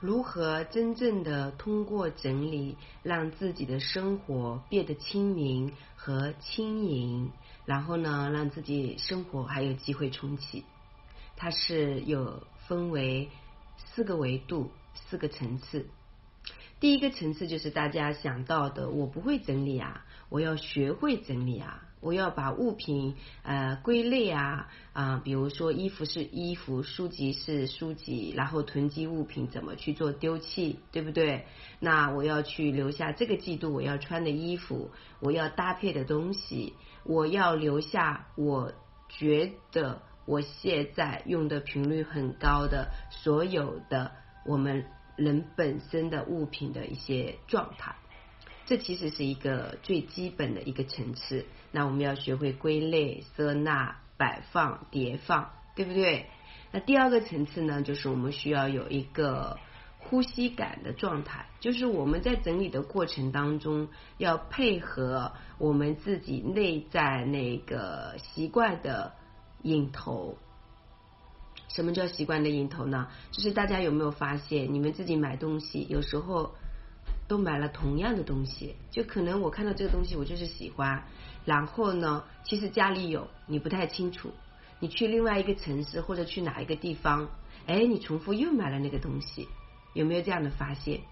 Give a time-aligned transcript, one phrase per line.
[0.00, 7.30] 如何真正的通过整理，让自己的生活变得清明和轻盈，
[7.66, 10.64] 然后呢，让自己生活还有机会重启。
[11.36, 13.28] 它是有分为
[13.76, 15.86] 四个维度、四个层次。
[16.80, 21.89] 第一个层次就是大家想到的，我不会整理啊，我要学会整理啊。
[22.00, 31.44] 我要把物品呃归类啊啊，比如说衣服是衣服，书籍是书籍，然后囤积物品怎么去做丢弃，对不对？
[31.78, 34.90] 那我要去留下这个季度我要穿的衣服，
[35.20, 38.72] 我要搭配的东西，我要留下我
[39.08, 44.12] 觉得我现在用的频率很高的所有的
[44.46, 47.94] 我们人本身的物品的一些状态。
[48.70, 56.26] 这其实是一个最基本的一个层次，那我们要学会归类、收纳、摆放、叠放，对不对？
[56.70, 59.58] 那第二个层次呢，就是我们需要有一个
[59.98, 69.14] 呼吸感的状态，就是我们在整理的过程当中，要配合我们自己内在那个习惯的
[69.62, 70.38] 引头。
[71.66, 73.08] 什么叫习惯的引头呢？
[73.32, 76.54] 就是大家有没有发现，你们自己买东西有时候。
[77.30, 81.04] 都买了同样的东西，就可能我看到这个东西我就是喜欢，
[81.44, 84.32] 然后呢，其实家里有你不太清楚，
[84.80, 87.28] 你去另外一个城市或者去哪一个地方，
[87.68, 89.46] 哎，你重复又买了那个东西，
[89.94, 91.02] 有没有这样的发现？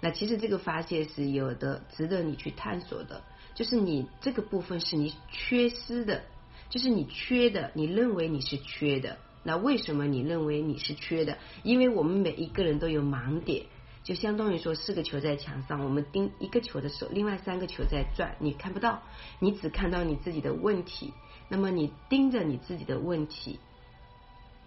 [0.00, 3.24] 那其实这个发现是有的，值得你去探索的，
[3.56, 6.22] 就是你这个部分是你缺失的，
[6.70, 11.36] 就是你缺的，你认为你是缺的，那为什么你认为你是缺的？
[11.64, 13.64] 因为我们每一个人都有盲点。
[14.08, 19.02] 就相当于说，四个球在墙上，我们盯一个球的时候，另外三个球在转，你看不到，
[19.38, 21.12] 你只看到你自己的问题。
[21.50, 23.60] 那么你盯着你自己的问题，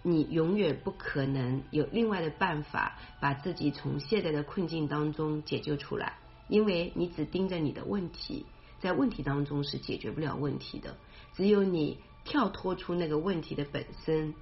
[0.04, 8.46] 你永远不可能有另外的办法把自己从现在的困境当中解救出来，因为你只盯着你的问题，
[8.78, 10.96] 在问题当中是解决不了问题的。
[11.34, 14.34] 只有你跳脱出那个问题的本身，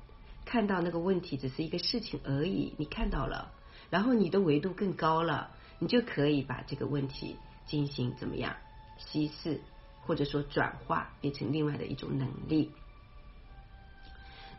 [0.44, 3.54] 看到那个问题只是一个事情而已，你看到了。
[3.90, 7.36] 然后你的维度更高了，你就可以把这个问题
[7.66, 8.56] 进行怎么样
[8.96, 9.60] 稀释，
[10.02, 12.70] 或者说转化，变成另外的一种能力。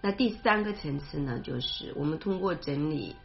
[0.02, 3.16] 那第三个层次呢，就是我们通过整理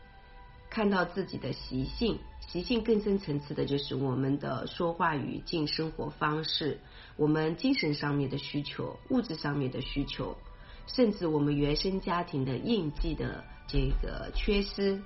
[0.68, 6.78] 看到自己的习性，习性更深层次的就是我们的说话语境、生活方式，
[7.16, 10.36] 我们精神上面的需求、物质上面的需求，
[10.86, 15.00] 甚至我们原生家庭的印记的这个缺失。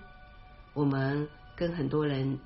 [0.73, 2.39] 我们跟很多人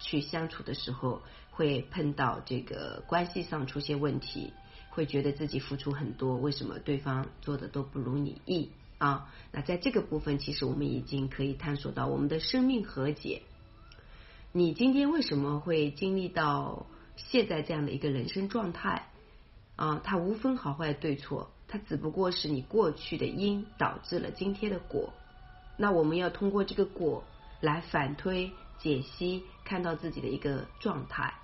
[0.00, 4.52] 去相处的时候，会碰到这个关系上出现问题，
[4.90, 9.32] 会觉得自己付出很多，为什么对方做的都不如你意啊？
[9.52, 13.42] 那在这个部分，其实我们已经可以探索到我们的生命和解。
[14.52, 16.86] 你今天为什么会经历到
[17.16, 19.08] 现在这样的一个人生状态
[19.76, 20.00] 啊？
[20.02, 25.12] 它无分好坏对错，它只不过是你过去的因导致了今天的果。
[25.76, 27.24] 那我们要通过这个果。
[27.60, 31.34] 来反推、解析，看到自己的一个状态。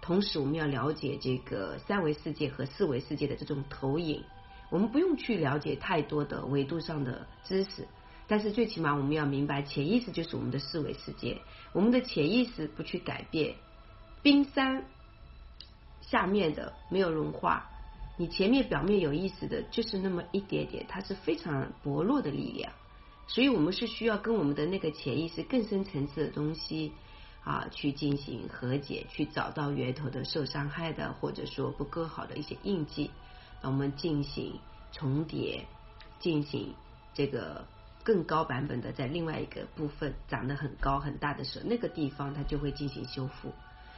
[0.00, 4.22] 同时，我们要了解这个三维世界和四维世界的这种投影。
[4.70, 7.86] 我们不用去了解太多的维度上的知识，
[8.28, 11.40] 但是最起码我们要明白，潜意识就是我们的四维世界。
[11.72, 13.54] 我们的潜意识不去改变，
[14.22, 14.84] 冰山
[16.00, 17.68] 下面的没有融化，
[18.16, 22.72] 你前面表面有意思的就是那么一点点，它是非常薄弱的力量。
[23.28, 26.92] 所以我们是需要跟我们的那个潜意识更深层次的东西
[27.42, 33.10] 啊去进行和解，去找到源头的受伤害的或者说不够好的一些印记，
[33.62, 34.60] 我们进行
[34.92, 35.66] 重叠，
[36.20, 36.74] 进行
[37.14, 37.66] 这个
[38.04, 43.52] 更高版本的在另外一个部分长得很高很大的时候，那个地方它就会进行修复，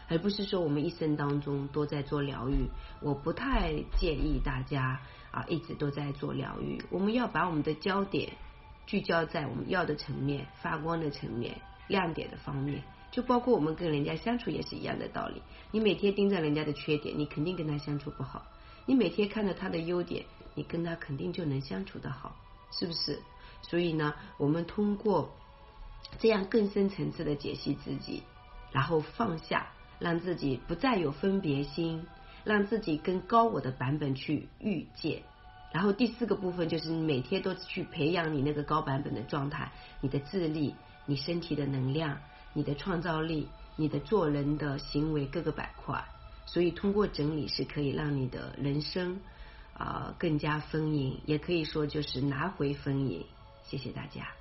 [0.09, 2.69] 而不是说我们一生当中都在做疗愈。
[3.03, 5.01] 我不太建议大家
[5.31, 8.33] 啊一直都在做疗愈，我们要把我们的焦点。
[8.89, 15.43] 聚焦在我们要的层面、发光的层面、亮点的方面，就包括我们跟人家相处也是一样的道理。
[15.71, 18.41] 你每天盯着人家的缺点，你肯定跟他相处不好；
[18.87, 20.25] 你每天看着他的优点，
[20.55, 22.35] 你跟他肯定就能相处的好，
[22.73, 23.21] 是不是？
[23.61, 25.37] 所以呢，我们通过
[26.19, 28.23] 这样更深层次的解析自己，
[28.73, 29.67] 然后放下，
[29.99, 32.07] 让自己不再有分别心，
[32.43, 35.23] 让自己跟高我的版本去遇见。
[35.71, 39.71] 然后第四个部分就是你每天都去培养你那个高版本的状态，
[40.01, 40.75] 你的智力、
[41.07, 42.19] 你身体的能量、
[42.55, 46.03] 你的创造力、你的做人的行为各个板块。
[46.47, 49.21] 所以通过整理是可以让你的人生
[49.75, 53.27] 啊更加丰盈，也可以说就是拿回丰盈。
[53.65, 54.38] 谢谢大家。